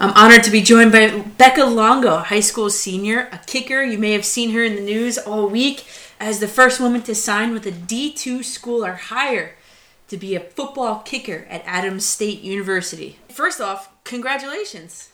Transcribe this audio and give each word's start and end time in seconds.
I'm 0.00 0.12
honored 0.12 0.44
to 0.44 0.52
be 0.52 0.62
joined 0.62 0.92
by 0.92 1.10
Becca 1.10 1.64
Longo, 1.64 2.18
high 2.18 2.38
school 2.38 2.70
senior, 2.70 3.28
a 3.32 3.38
kicker. 3.38 3.82
You 3.82 3.98
may 3.98 4.12
have 4.12 4.24
seen 4.24 4.52
her 4.52 4.62
in 4.62 4.76
the 4.76 4.80
news 4.80 5.18
all 5.18 5.48
week 5.48 5.86
as 6.20 6.38
the 6.38 6.46
first 6.46 6.78
woman 6.78 7.02
to 7.02 7.16
sign 7.16 7.52
with 7.52 7.66
a 7.66 7.72
D2 7.72 8.44
school 8.44 8.84
or 8.84 8.92
higher 8.92 9.56
to 10.06 10.16
be 10.16 10.36
a 10.36 10.40
football 10.40 11.00
kicker 11.00 11.46
at 11.50 11.64
Adams 11.66 12.06
State 12.06 12.42
University. 12.42 13.18
First 13.28 13.60
off, 13.60 13.90
congratulations. 14.04 15.08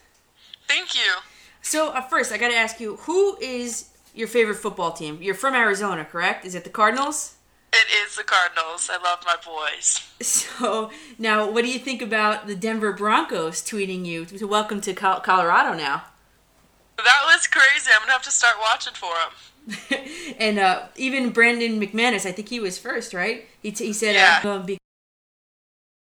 Thank 0.69 0.95
you. 0.95 1.15
So, 1.63 1.89
uh, 1.89 2.03
first, 2.03 2.31
I 2.31 2.37
got 2.37 2.49
to 2.49 2.55
ask 2.55 2.79
you 2.79 2.97
who 2.97 3.39
is 3.41 3.89
your 4.15 4.29
favorite 4.29 4.57
football 4.57 4.93
team? 4.93 5.19
You're 5.23 5.35
from 5.35 5.55
Arizona, 5.55 6.05
correct? 6.05 6.45
Is 6.45 6.55
it 6.55 6.65
the 6.65 6.69
Cardinals? 6.69 7.37
It 7.77 8.07
is 8.07 8.15
the 8.15 8.23
Cardinals. 8.23 8.89
I 8.89 9.03
love 9.03 9.19
my 9.27 9.37
boys. 9.45 10.01
So 10.21 10.93
now, 11.19 11.51
what 11.51 11.65
do 11.65 11.71
you 11.71 11.81
think 11.81 12.01
about 12.01 12.47
the 12.47 12.55
Denver 12.55 12.93
Broncos 12.93 13.61
tweeting 13.63 14.07
you 14.07 14.25
to 14.27 14.47
welcome 14.47 14.81
to 14.83 14.95
Colorado 14.95 15.77
now? 15.77 16.05
That 16.97 17.23
was 17.27 17.49
crazy. 17.49 17.91
I'm 17.93 18.03
gonna 18.03 18.13
have 18.13 18.23
to 18.23 18.31
start 18.31 18.55
watching 18.61 18.95
for 18.95 19.11
them. 19.13 19.99
and 20.39 20.59
uh, 20.61 20.83
even 20.95 21.31
Brandon 21.31 21.81
McManus, 21.81 22.25
I 22.25 22.31
think 22.33 22.49
he 22.49 22.61
was 22.61 22.79
first, 22.79 23.13
right? 23.13 23.47
He, 23.61 23.73
t- 23.73 23.87
he 23.87 23.93
said, 23.93 24.15
Yeah. 24.15 24.41
uh, 24.49 24.61
be- 24.61 24.79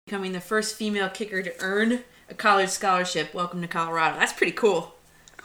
becoming 0.05 0.33
the 0.33 0.41
first 0.41 0.75
female 0.75 1.07
kicker 1.09 1.41
to 1.41 1.53
earn 1.59 2.03
a 2.29 2.33
college 2.33 2.69
scholarship. 2.69 3.33
Welcome 3.33 3.61
to 3.61 3.67
Colorado. 3.67 4.19
That's 4.19 4.33
pretty 4.33 4.51
cool. 4.51 4.95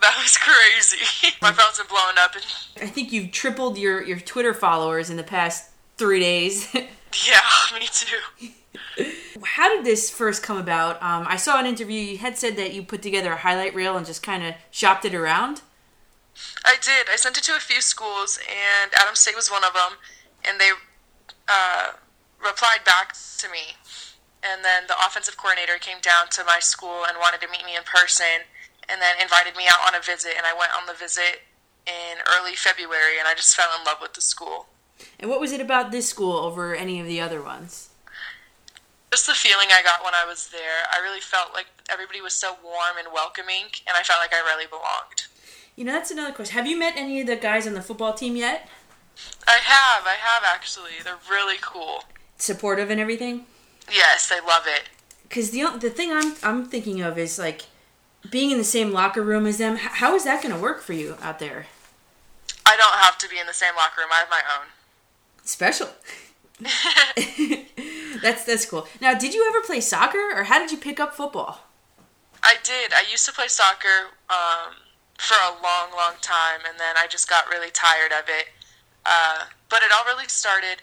That 0.02 0.18
was 0.20 0.36
crazy. 0.36 1.30
my 1.42 1.52
phone's 1.52 1.78
been 1.78 1.86
blowing 1.86 2.16
up, 2.18 2.34
and 2.34 2.44
I 2.82 2.90
think 2.90 3.12
you've 3.12 3.30
tripled 3.30 3.78
your, 3.78 4.02
your 4.02 4.18
Twitter 4.18 4.52
followers 4.54 5.08
in 5.08 5.16
the 5.16 5.22
past 5.22 5.69
three 6.00 6.18
days. 6.18 6.66
yeah, 6.74 7.40
me 7.78 7.86
too. 7.92 8.48
How 9.44 9.68
did 9.68 9.84
this 9.84 10.10
first 10.10 10.42
come 10.42 10.56
about? 10.56 10.96
Um, 11.02 11.26
I 11.28 11.36
saw 11.36 11.60
an 11.60 11.66
interview. 11.66 12.00
You 12.00 12.18
had 12.18 12.36
said 12.38 12.56
that 12.56 12.72
you 12.72 12.82
put 12.82 13.02
together 13.02 13.32
a 13.32 13.36
highlight 13.36 13.74
reel 13.74 13.96
and 13.96 14.04
just 14.04 14.22
kind 14.22 14.42
of 14.42 14.54
shopped 14.70 15.04
it 15.04 15.14
around. 15.14 15.60
I 16.64 16.76
did. 16.80 17.08
I 17.12 17.16
sent 17.16 17.36
it 17.36 17.44
to 17.44 17.52
a 17.52 17.60
few 17.60 17.80
schools, 17.80 18.40
and 18.48 18.90
Adams 18.94 19.20
State 19.20 19.36
was 19.36 19.50
one 19.50 19.62
of 19.62 19.74
them. 19.74 20.00
And 20.48 20.58
they 20.58 20.70
uh, 21.48 21.92
replied 22.40 22.82
back 22.84 23.14
to 23.38 23.48
me. 23.50 23.76
And 24.42 24.64
then 24.64 24.88
the 24.88 24.96
offensive 25.06 25.36
coordinator 25.36 25.76
came 25.78 26.00
down 26.00 26.32
to 26.32 26.44
my 26.44 26.60
school 26.60 27.04
and 27.06 27.18
wanted 27.20 27.44
to 27.44 27.48
meet 27.52 27.64
me 27.64 27.76
in 27.76 27.84
person, 27.84 28.48
and 28.88 29.02
then 29.02 29.20
invited 29.20 29.54
me 29.54 29.64
out 29.68 29.84
on 29.86 29.94
a 29.94 30.02
visit. 30.02 30.32
And 30.36 30.46
I 30.46 30.56
went 30.56 30.72
on 30.72 30.88
the 30.88 30.96
visit 30.96 31.44
in 31.84 32.24
early 32.24 32.56
February, 32.56 33.20
and 33.20 33.28
I 33.28 33.34
just 33.34 33.54
fell 33.54 33.68
in 33.78 33.84
love 33.84 34.00
with 34.00 34.14
the 34.14 34.24
school. 34.24 34.66
And 35.18 35.30
what 35.30 35.40
was 35.40 35.52
it 35.52 35.60
about 35.60 35.90
this 35.90 36.08
school 36.08 36.36
over 36.36 36.74
any 36.74 37.00
of 37.00 37.06
the 37.06 37.20
other 37.20 37.42
ones? 37.42 37.90
Just 39.10 39.26
the 39.26 39.34
feeling 39.34 39.68
I 39.72 39.82
got 39.82 40.04
when 40.04 40.14
I 40.14 40.24
was 40.24 40.48
there, 40.48 40.86
I 40.92 41.00
really 41.00 41.20
felt 41.20 41.52
like 41.52 41.66
everybody 41.90 42.20
was 42.20 42.34
so 42.34 42.56
warm 42.62 42.96
and 42.98 43.08
welcoming, 43.12 43.64
and 43.86 43.96
I 43.96 44.02
felt 44.02 44.20
like 44.20 44.32
I 44.32 44.38
really 44.38 44.66
belonged. 44.66 45.26
You 45.74 45.84
know, 45.84 45.92
that's 45.92 46.10
another 46.10 46.32
question. 46.32 46.54
Have 46.56 46.66
you 46.66 46.78
met 46.78 46.94
any 46.96 47.20
of 47.20 47.26
the 47.26 47.36
guys 47.36 47.66
on 47.66 47.74
the 47.74 47.82
football 47.82 48.14
team 48.14 48.36
yet? 48.36 48.68
I 49.46 49.58
have, 49.62 50.06
I 50.06 50.16
have 50.18 50.44
actually. 50.46 50.92
They're 51.02 51.18
really 51.28 51.56
cool. 51.60 52.04
Supportive 52.36 52.90
and 52.90 53.00
everything? 53.00 53.46
Yes, 53.90 54.28
they 54.28 54.40
love 54.40 54.64
it. 54.66 54.84
Because 55.22 55.50
the 55.50 55.66
the 55.78 55.90
thing 55.90 56.12
I'm 56.12 56.34
I'm 56.42 56.66
thinking 56.66 57.00
of 57.00 57.18
is 57.18 57.38
like 57.38 57.62
being 58.30 58.50
in 58.50 58.58
the 58.58 58.64
same 58.64 58.92
locker 58.92 59.22
room 59.22 59.46
as 59.46 59.58
them. 59.58 59.76
How 59.76 60.14
is 60.14 60.24
that 60.24 60.42
going 60.42 60.54
to 60.54 60.60
work 60.60 60.82
for 60.82 60.92
you 60.92 61.16
out 61.22 61.38
there? 61.38 61.66
I 62.66 62.76
don't 62.76 62.94
have 63.02 63.18
to 63.18 63.28
be 63.28 63.38
in 63.38 63.46
the 63.46 63.54
same 63.54 63.74
locker 63.76 64.00
room. 64.00 64.10
I 64.12 64.18
have 64.18 64.30
my 64.30 64.42
own. 64.58 64.66
Special. 65.50 65.88
that's 68.22 68.44
that's 68.44 68.64
cool. 68.66 68.86
Now, 69.00 69.14
did 69.14 69.34
you 69.34 69.44
ever 69.48 69.60
play 69.66 69.80
soccer, 69.80 70.30
or 70.32 70.44
how 70.44 70.60
did 70.60 70.70
you 70.70 70.78
pick 70.78 71.00
up 71.00 71.12
football? 71.12 71.66
I 72.40 72.54
did. 72.62 72.92
I 72.92 73.02
used 73.10 73.26
to 73.26 73.32
play 73.32 73.48
soccer 73.48 74.14
um, 74.30 74.74
for 75.18 75.34
a 75.42 75.50
long, 75.60 75.90
long 75.96 76.14
time, 76.22 76.60
and 76.68 76.78
then 76.78 76.94
I 76.96 77.08
just 77.08 77.28
got 77.28 77.48
really 77.48 77.70
tired 77.72 78.12
of 78.12 78.28
it. 78.28 78.46
Uh, 79.04 79.46
but 79.68 79.82
it 79.82 79.90
all 79.92 80.04
really 80.04 80.28
started. 80.28 80.82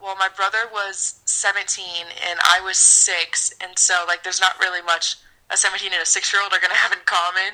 Well, 0.00 0.16
my 0.16 0.28
brother 0.34 0.68
was 0.72 1.20
17 1.26 1.84
and 2.28 2.38
I 2.42 2.60
was 2.60 2.78
six, 2.78 3.52
and 3.62 3.78
so 3.78 4.04
like 4.08 4.22
there's 4.22 4.40
not 4.40 4.58
really 4.60 4.80
much 4.80 5.16
a 5.50 5.58
17 5.58 5.92
and 5.92 6.02
a 6.02 6.06
six 6.06 6.32
year 6.32 6.42
old 6.42 6.54
are 6.54 6.60
gonna 6.60 6.74
have 6.74 6.92
in 6.92 6.98
common. 7.04 7.52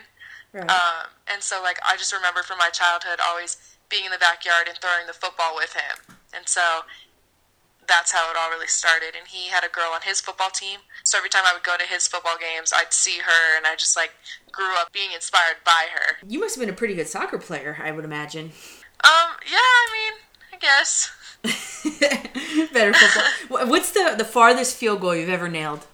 Right. 0.53 0.71
Um, 0.71 1.11
and 1.33 1.43
so 1.43 1.61
like 1.61 1.81
I 1.85 1.97
just 1.97 2.13
remember 2.13 2.43
from 2.43 2.59
my 2.59 2.69
childhood 2.71 3.19
always 3.21 3.72
being 3.93 4.09
in 4.09 4.11
the 4.11 4.19
backyard 4.19 4.67
and 4.67 4.79
throwing 4.81 5.05
the 5.07 5.13
football 5.13 5.53
with 5.55 5.77
him, 5.77 6.17
and 6.33 6.49
so 6.49 6.89
that's 7.87 8.13
how 8.13 8.31
it 8.31 8.37
all 8.41 8.49
really 8.49 8.67
started. 8.67 9.13
And 9.19 9.29
he 9.29 9.49
had 9.53 9.65
a 9.65 9.69
girl 9.69 9.91
on 9.95 10.01
his 10.03 10.21
football 10.21 10.49
team, 10.51 10.81
so 11.05 11.19
every 11.19 11.29
time 11.29 11.45
I 11.45 11.53
would 11.53 11.63
go 11.63 11.77
to 11.77 11.85
his 11.85 12.09
football 12.09 12.37
games, 12.41 12.73
I'd 12.75 12.93
see 12.93 13.19
her, 13.19 13.57
and 13.57 13.67
I 13.67 13.77
just 13.77 13.97
like 13.97 14.13
grew 14.51 14.73
up 14.81 14.93
being 14.93 15.13
inspired 15.13 15.61
by 15.65 15.87
her. 15.93 16.17
you 16.27 16.41
must 16.41 16.57
have 16.57 16.63
been 16.65 16.73
a 16.73 16.77
pretty 16.77 16.95
good 16.95 17.09
soccer 17.09 17.39
player, 17.39 17.77
I 17.83 17.93
would 17.93 18.05
imagine. 18.05 18.53
Um, 19.05 19.31
yeah, 19.51 19.59
I 19.59 19.87
mean, 19.93 20.15
I 20.53 20.57
guess 20.59 21.11
Better 22.73 22.93
football. 22.95 23.67
What's 23.69 23.91
the 23.93 24.15
the 24.17 24.25
farthest 24.25 24.77
field 24.77 25.01
goal 25.01 25.15
you've 25.17 25.29
ever 25.29 25.49
nailed? 25.49 25.87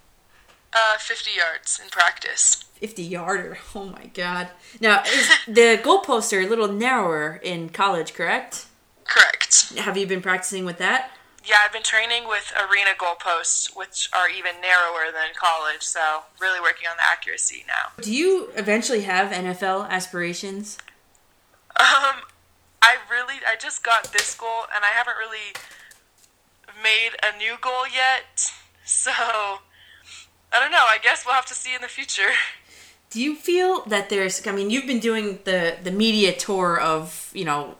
uh, 0.71 0.97
50 0.99 1.31
yards 1.35 1.79
in 1.83 1.89
practice. 1.89 2.63
50 2.79 3.03
yarder. 3.03 3.57
Oh 3.75 3.85
my 3.85 4.07
god. 4.13 4.49
Now, 4.81 5.03
is 5.03 5.29
the 5.47 5.79
goalposts 5.81 6.35
are 6.35 6.41
a 6.41 6.47
little 6.47 6.67
narrower 6.67 7.39
in 7.43 7.69
college, 7.69 8.13
correct? 8.13 8.65
Correct. 9.05 9.73
Have 9.77 9.97
you 9.97 10.07
been 10.07 10.21
practicing 10.21 10.65
with 10.65 10.77
that? 10.79 11.11
Yeah, 11.45 11.55
I've 11.65 11.71
been 11.73 11.83
training 11.83 12.27
with 12.27 12.51
arena 12.55 12.91
goalposts, 12.97 13.75
which 13.75 14.09
are 14.13 14.29
even 14.29 14.61
narrower 14.61 15.11
than 15.11 15.33
college, 15.35 15.81
so 15.81 16.23
really 16.39 16.59
working 16.59 16.87
on 16.87 16.97
the 16.97 17.03
accuracy 17.03 17.63
now. 17.67 17.91
Do 18.03 18.13
you 18.13 18.49
eventually 18.55 19.01
have 19.01 19.31
NFL 19.31 19.89
aspirations? 19.89 20.77
Um, 21.79 22.21
I 22.81 22.97
really, 23.09 23.35
I 23.47 23.55
just 23.59 23.83
got 23.83 24.11
this 24.11 24.35
goal, 24.35 24.65
and 24.75 24.83
I 24.83 24.89
haven't 24.89 25.15
really 25.17 25.55
made 26.83 27.11
a 27.23 27.37
new 27.37 27.55
goal 27.61 27.85
yet. 27.93 28.51
So, 28.91 29.11
I 29.11 29.59
don't 30.59 30.71
know. 30.71 30.85
I 30.89 30.97
guess 31.03 31.23
we'll 31.23 31.35
have 31.35 31.45
to 31.45 31.53
see 31.53 31.75
in 31.75 31.81
the 31.81 31.87
future. 31.87 32.31
Do 33.09 33.21
you 33.21 33.35
feel 33.35 33.81
that 33.85 34.09
there's 34.09 34.45
I 34.45 34.51
mean, 34.51 34.69
you've 34.69 34.87
been 34.87 34.99
doing 34.99 35.39
the 35.43 35.77
the 35.81 35.91
media 35.91 36.33
tour 36.33 36.79
of, 36.79 37.31
you 37.33 37.45
know, 37.45 37.75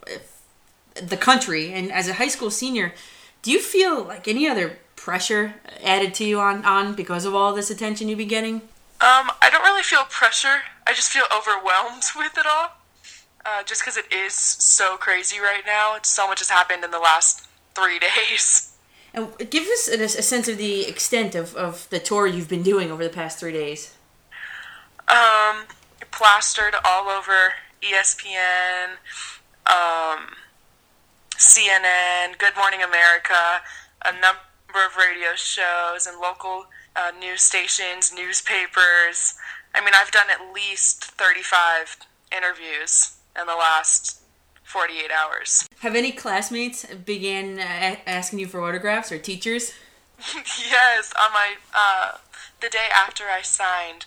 the 0.95 1.17
country 1.17 1.73
and 1.73 1.91
as 1.91 2.07
a 2.07 2.13
high 2.13 2.27
school 2.27 2.51
senior, 2.51 2.93
do 3.41 3.51
you 3.51 3.59
feel 3.59 4.03
like 4.03 4.27
any 4.27 4.47
other 4.47 4.79
pressure 4.95 5.55
added 5.83 6.13
to 6.15 6.25
you 6.25 6.39
on 6.39 6.65
on 6.65 6.93
because 6.93 7.25
of 7.25 7.33
all 7.35 7.53
this 7.53 7.69
attention 7.69 8.09
you've 8.09 8.17
been 8.17 8.27
getting? 8.27 8.55
Um, 9.01 9.31
I 9.41 9.49
don't 9.49 9.63
really 9.63 9.83
feel 9.83 10.03
pressure. 10.09 10.61
I 10.85 10.93
just 10.93 11.09
feel 11.09 11.23
overwhelmed 11.35 12.03
with 12.15 12.37
it 12.37 12.45
all. 12.45 12.71
Uh, 13.45 13.63
just 13.63 13.81
because 13.81 13.95
it 13.95 14.11
is 14.11 14.33
so 14.33 14.97
crazy 14.97 15.39
right 15.39 15.63
now. 15.65 15.97
So 16.03 16.27
much 16.27 16.39
has 16.39 16.49
happened 16.49 16.83
in 16.83 16.91
the 16.91 16.99
last 16.99 17.47
three 17.73 17.99
days. 18.29 18.75
And 19.13 19.27
give 19.49 19.63
us 19.63 19.87
a, 19.87 20.03
a 20.03 20.09
sense 20.09 20.47
of 20.47 20.57
the 20.57 20.85
extent 20.85 21.33
of, 21.33 21.55
of 21.55 21.89
the 21.89 21.99
tour 21.99 22.27
you've 22.27 22.49
been 22.49 22.63
doing 22.63 22.91
over 22.91 23.03
the 23.03 23.09
past 23.09 23.39
three 23.39 23.53
days. 23.53 23.95
Um, 25.09 25.65
plastered 26.11 26.75
all 26.85 27.09
over 27.09 27.53
ESPN, 27.81 28.97
um, 29.65 30.27
CNN, 31.35 32.37
Good 32.37 32.55
Morning 32.55 32.83
America, 32.83 33.61
a 34.05 34.11
number 34.11 34.39
of 34.85 34.97
radio 34.97 35.29
shows 35.35 36.05
and 36.05 36.19
local 36.19 36.65
uh, 36.95 37.11
news 37.19 37.41
stations, 37.41 38.13
newspapers. 38.13 39.33
I 39.73 39.83
mean, 39.83 39.93
I've 39.95 40.11
done 40.11 40.27
at 40.29 40.53
least 40.53 41.05
35 41.05 41.97
interviews 42.35 43.17
in 43.39 43.47
the 43.47 43.55
last 43.55 44.21
48 44.63 45.09
hours. 45.11 45.67
Have 45.79 45.95
any 45.95 46.11
classmates 46.11 46.85
began 46.85 47.59
uh, 47.59 47.95
asking 48.05 48.39
you 48.39 48.47
for 48.47 48.61
autographs 48.61 49.11
or 49.11 49.17
teachers? 49.17 49.73
yes, 50.35 51.13
on 51.19 51.31
my 51.33 51.55
uh, 51.73 52.17
the 52.61 52.69
day 52.69 52.89
after 52.93 53.23
I 53.23 53.41
signed, 53.41 54.05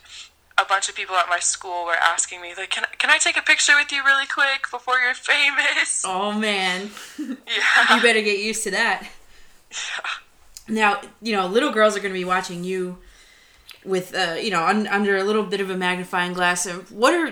a 0.59 0.65
bunch 0.65 0.89
of 0.89 0.95
people 0.95 1.17
at 1.17 1.29
my 1.29 1.39
school 1.39 1.85
were 1.85 1.97
asking 1.97 2.41
me 2.43 2.55
like, 2.57 2.71
"Can 2.71 2.85
can 2.99 3.11
I 3.11 3.19
take 3.19 3.37
a 3.37 3.43
picture 3.43 3.73
with 3.77 3.91
you 3.93 4.03
really 4.05 4.27
quick 4.27 4.67
before 4.71 4.99
you're 4.99 5.15
famous?" 5.35 6.03
Oh 6.07 6.33
man, 6.33 6.91
Yeah. 7.19 7.97
you 7.97 8.03
better 8.03 8.23
get 8.23 8.39
used 8.39 8.63
to 8.65 8.71
that. 8.73 9.07
Now, 10.69 11.01
you 11.21 11.33
know, 11.33 11.47
little 11.47 11.73
girls 11.73 11.97
are 11.97 12.01
going 12.01 12.13
to 12.15 12.19
be 12.19 12.25
watching 12.25 12.63
you 12.65 12.99
with, 13.85 14.15
uh, 14.15 14.35
you 14.41 14.51
know, 14.51 14.63
un- 14.65 14.87
under 14.87 15.17
a 15.17 15.25
little 15.25 15.43
bit 15.43 15.61
of 15.61 15.71
a 15.71 15.77
magnifying 15.77 16.33
glass. 16.35 16.67
Of 16.67 16.93
what 16.93 17.13
are, 17.15 17.27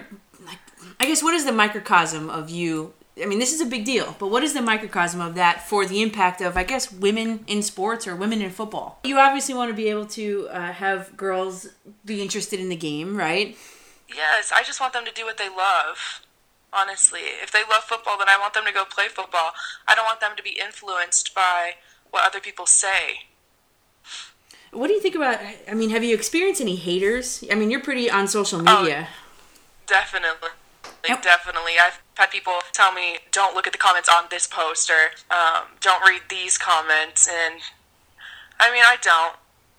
like, 0.45 0.59
I 0.99 1.07
guess, 1.07 1.23
what 1.23 1.35
is 1.35 1.45
the 1.45 1.53
microcosm 1.53 2.29
of 2.29 2.51
you? 2.51 2.93
I 3.21 3.27
mean, 3.27 3.39
this 3.39 3.53
is 3.53 3.61
a 3.61 3.67
big 3.67 3.85
deal, 3.85 4.15
but 4.19 4.29
what 4.29 4.43
is 4.43 4.55
the 4.55 4.63
microcosm 4.63 5.21
of 5.21 5.35
that 5.35 5.69
for 5.69 5.85
the 5.85 6.01
impact 6.01 6.41
of, 6.41 6.57
I 6.57 6.65
guess, 6.65 6.91
women 6.93 7.45
in 7.47 7.63
sports 7.63 8.07
or 8.07 8.15
women 8.17 8.41
in 8.41 8.51
football? 8.51 8.99
You 9.05 9.19
obviously 9.19 9.55
want 9.55 9.71
to 9.71 9.75
be 9.75 9.89
able 9.91 10.07
to 10.07 10.49
uh, 10.51 10.73
have 10.73 11.17
girls 11.17 11.69
be 12.05 12.23
interested 12.23 12.61
in 12.61 12.69
the 12.69 12.77
game, 12.77 13.17
right? 13.17 13.57
Yes, 14.09 14.53
I 14.55 14.63
just 14.63 14.81
want 14.81 14.93
them 14.93 15.05
to 15.05 15.13
do 15.13 15.25
what 15.25 15.39
they 15.39 15.49
love. 15.49 16.23
Honestly, 16.73 17.21
if 17.43 17.51
they 17.51 17.63
love 17.69 17.83
football, 17.85 18.17
then 18.17 18.29
I 18.29 18.39
want 18.39 18.55
them 18.55 18.65
to 18.65 18.73
go 18.73 18.85
play 18.85 19.09
football. 19.09 19.51
I 19.89 19.95
don't 19.97 20.05
want 20.05 20.21
them 20.21 20.33
to 20.37 20.43
be 20.43 20.57
influenced 20.61 21.35
by 21.35 21.73
what 22.11 22.25
other 22.25 22.41
people 22.41 22.65
say. 22.67 23.23
What 24.73 24.87
do 24.87 24.95
you 24.95 25.01
think 25.01 25.17
about? 25.17 25.39
I 25.69 25.75
mean, 25.75 25.91
have 25.91 26.05
you 26.05 26.15
experienced 26.15 26.61
any 26.61 26.77
haters? 26.77 27.43
I 27.51 27.57
mean, 27.57 27.71
you're 27.73 27.83
pretty 27.83 28.09
on 28.09 28.29
social 28.29 28.61
Oh, 28.69 28.83
media. 28.83 29.09
Definitely. 29.87 30.51
Yep. 31.09 31.23
Definitely. 31.23 31.73
I've 31.83 32.01
had 32.21 32.31
people 32.31 32.59
tell 32.73 32.93
me, 32.93 33.19
don't 33.33 33.55
look 33.55 33.67
at 33.67 33.73
the 33.73 33.79
comments 33.79 34.09
on 34.09 34.25
this 34.31 34.47
poster. 34.47 35.13
Um, 35.31 35.65
don't 35.81 36.03
read 36.07 36.23
these 36.29 36.59
comments. 36.59 37.27
And 37.27 37.61
I 38.61 38.71
mean, 38.71 38.83
I 38.85 38.97
don't. 39.03 39.37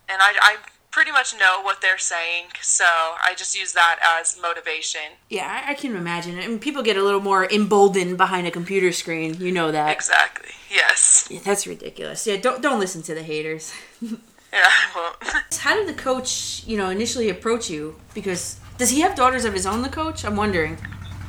And 0.08 0.20
I, 0.20 0.34
I 0.42 0.56
pretty 0.90 1.12
much 1.12 1.34
know 1.38 1.60
what 1.62 1.80
they're 1.80 1.98
saying. 1.98 2.46
So 2.60 2.84
I 2.84 3.34
just 3.36 3.58
use 3.58 3.72
that 3.74 3.98
as 4.20 4.38
motivation. 4.40 5.00
Yeah, 5.30 5.64
I, 5.66 5.74
can 5.74 5.94
imagine. 5.96 6.38
I 6.38 6.48
mean, 6.48 6.58
people 6.58 6.82
get 6.82 6.96
a 6.96 7.02
little 7.02 7.20
more 7.20 7.46
emboldened 7.50 8.18
behind 8.18 8.46
a 8.46 8.50
computer 8.50 8.92
screen. 8.92 9.34
You 9.34 9.52
know 9.52 9.70
that. 9.70 9.92
Exactly. 9.92 10.50
Yes. 10.68 11.28
Yeah, 11.30 11.40
that's 11.44 11.66
ridiculous. 11.66 12.26
Yeah, 12.26 12.36
don't 12.36 12.60
don't 12.60 12.80
listen 12.80 13.02
to 13.02 13.14
the 13.14 13.22
haters. 13.22 13.72
Yeah, 14.52 14.68
I 14.68 14.90
won't. 14.94 15.54
How 15.60 15.74
did 15.74 15.88
the 15.88 15.98
coach, 15.98 16.62
you 16.66 16.76
know, 16.76 16.90
initially 16.90 17.30
approach 17.30 17.70
you? 17.70 17.96
Because 18.12 18.60
does 18.76 18.90
he 18.90 19.00
have 19.00 19.14
daughters 19.14 19.46
of 19.46 19.54
his 19.54 19.64
own? 19.64 19.80
The 19.80 19.88
coach, 19.88 20.26
I'm 20.26 20.36
wondering. 20.36 20.76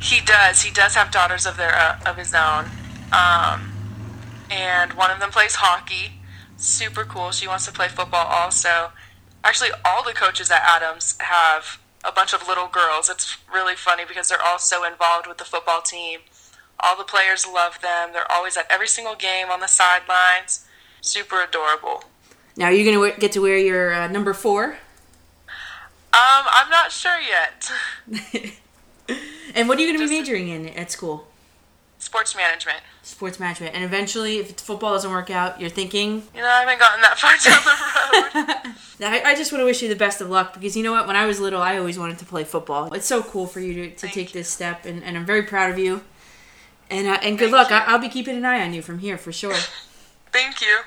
He 0.04 0.20
does. 0.20 0.64
He 0.64 0.70
does 0.70 0.96
have 0.96 1.12
daughters 1.12 1.46
of 1.46 1.56
their 1.56 1.74
uh, 1.74 1.98
of 2.06 2.18
his 2.18 2.34
own, 2.34 2.66
um, 3.14 3.72
and 4.52 4.92
one 4.94 5.10
of 5.10 5.22
them 5.22 5.32
plays 5.32 5.56
hockey. 5.56 6.20
Super 6.58 7.06
cool. 7.06 7.32
She 7.32 7.48
wants 7.48 7.66
to 7.68 7.72
play 7.72 7.88
football 7.88 8.28
also. 8.28 8.92
Actually, 9.46 9.70
all 9.86 10.04
the 10.04 10.12
coaches 10.12 10.52
at 10.52 10.62
Adams 10.62 11.16
have 11.22 11.80
a 12.04 12.12
bunch 12.12 12.34
of 12.34 12.50
little 12.50 12.68
girls. 12.68 13.10
It's 13.10 13.38
really 13.52 13.76
funny 13.76 14.04
because 14.06 14.28
they're 14.28 14.44
all 14.44 14.60
so 14.60 14.84
involved 14.86 15.26
with 15.26 15.38
the 15.38 15.46
football 15.46 15.82
team. 15.82 16.20
All 16.82 16.98
the 16.98 17.06
players 17.06 17.48
love 17.48 17.80
them. 17.82 18.10
They're 18.12 18.30
always 18.30 18.58
at 18.58 18.70
every 18.70 18.90
single 18.90 19.16
game 19.16 19.50
on 19.50 19.62
the 19.62 19.68
sidelines. 19.68 20.66
Super 21.00 21.42
adorable. 21.42 22.04
Now, 22.58 22.66
are 22.66 22.74
you 22.74 22.84
gonna 22.84 23.18
get 23.18 23.32
to 23.32 23.42
wear 23.42 23.58
your 23.58 23.94
uh, 23.94 24.08
number 24.10 24.34
four? 24.34 24.80
Um, 25.48 26.46
I'm 26.52 26.70
not 26.70 26.92
sure 26.92 27.20
yet. 27.22 28.52
and 29.54 29.68
what 29.68 29.78
are 29.78 29.82
you 29.82 29.94
gonna 29.94 30.08
be 30.08 30.20
majoring 30.20 30.50
in 30.50 30.70
at 30.70 30.92
school? 30.92 31.28
Sports 32.00 32.36
management. 32.36 32.80
Sports 33.02 33.40
management. 33.40 33.76
And 33.76 33.84
eventually, 33.84 34.38
if 34.40 34.60
football 34.60 34.92
doesn't 34.92 35.10
work 35.10 35.30
out, 35.30 35.62
you're 35.62 35.70
thinking. 35.70 36.24
You 36.36 36.42
know, 36.42 36.48
I 36.48 36.60
haven't 36.60 36.80
gotten 36.80 37.02
that 37.02 37.18
far 37.18 37.32
down 37.38 37.64
the 37.64 38.74
road. 39.06 39.16
I, 39.26 39.32
I 39.32 39.36
just 39.36 39.52
want 39.54 39.62
to 39.62 39.66
wish 39.66 39.82
you 39.82 39.88
the 39.88 39.96
best 39.96 40.20
of 40.20 40.30
luck 40.30 40.54
because 40.54 40.76
you 40.76 40.84
know 40.84 40.92
what? 40.92 41.08
When 41.08 41.16
I 41.16 41.26
was 41.26 41.40
little, 41.40 41.62
I 41.62 41.78
always 41.78 41.98
wanted 41.98 42.18
to 42.20 42.26
play 42.26 42.44
football. 42.44 42.92
It's 42.94 43.06
so 43.06 43.24
cool 43.24 43.48
for 43.48 43.62
you 43.62 43.74
to, 43.74 43.90
to 43.92 43.96
Thank 43.98 44.14
take 44.14 44.34
you. 44.34 44.40
this 44.40 44.50
step, 44.50 44.86
and, 44.86 45.02
and 45.04 45.18
I'm 45.18 45.26
very 45.26 45.44
proud 45.44 45.72
of 45.72 45.80
you. 45.80 46.02
And 46.90 47.08
uh, 47.08 47.20
and 47.22 47.38
good 47.38 47.52
Thank 47.52 47.70
luck. 47.70 47.70
you. 47.70 47.76
I, 47.78 47.94
I'll 47.94 48.00
be 48.00 48.10
keeping 48.10 48.36
an 48.36 48.44
eye 48.46 48.62
on 48.64 48.74
you 48.74 48.82
from 48.82 49.00
here 49.00 49.18
for 49.18 49.32
sure. 49.32 49.56
Thank 50.32 50.62
you. 50.62 50.80